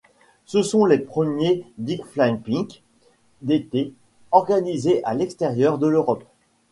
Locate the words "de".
5.77-5.85